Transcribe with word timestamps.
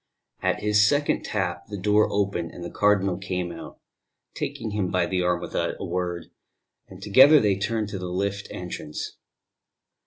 At 0.41 0.61
his 0.61 0.89
second 0.89 1.21
tap 1.21 1.67
the 1.67 1.77
door 1.77 2.07
opened 2.11 2.49
and 2.53 2.63
the 2.63 2.71
Cardinal 2.71 3.19
came 3.19 3.51
out, 3.51 3.79
taking 4.33 4.71
him 4.71 4.89
by 4.89 5.05
the 5.05 5.21
arm 5.21 5.39
without 5.39 5.75
a 5.79 5.85
word; 5.85 6.31
and 6.87 6.99
together 7.03 7.39
they 7.39 7.55
turned 7.55 7.89
to 7.89 7.99
the 7.99 8.09
lift 8.09 8.47
entrance. 8.49 9.17